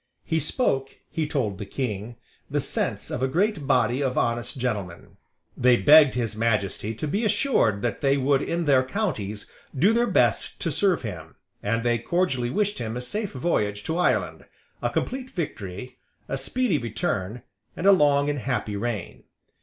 He 0.23 0.39
spoke, 0.39 0.95
he 1.11 1.27
told 1.27 1.59
the 1.59 1.65
King, 1.67 2.15
the 2.49 2.59
sense 2.59 3.11
of 3.11 3.21
a 3.21 3.27
great 3.27 3.67
body 3.67 4.01
of 4.01 4.17
honest 4.17 4.57
gentlemen. 4.57 5.17
They 5.55 5.75
begged 5.77 6.15
His 6.15 6.35
Majesty 6.35 6.95
to 6.95 7.07
be 7.07 7.23
assured 7.23 7.83
that 7.83 8.01
they 8.01 8.17
would 8.17 8.41
in 8.41 8.65
their 8.65 8.83
counties 8.83 9.51
do 9.77 9.93
their 9.93 10.07
best 10.07 10.59
to 10.61 10.71
serve 10.71 11.03
him; 11.03 11.35
and 11.61 11.83
they 11.83 11.99
cordially 11.99 12.49
wished 12.49 12.79
him 12.79 12.97
a 12.97 12.99
safe 13.01 13.33
voyage 13.33 13.83
to 13.83 13.99
Ireland, 13.99 14.45
a 14.81 14.89
complete 14.89 15.29
victory, 15.29 15.99
a 16.27 16.35
speedy 16.35 16.79
return, 16.79 17.43
and 17.77 17.85
a 17.85 17.91
long 17.91 18.27
and 18.27 18.39
happy 18.39 18.75
reign. 18.75 19.25